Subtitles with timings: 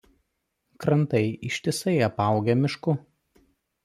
[0.85, 2.97] Krantai ištisai apaugę mišku.